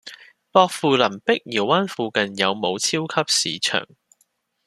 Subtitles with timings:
[0.51, 3.85] 薄扶林碧瑤灣附近有無超級市場？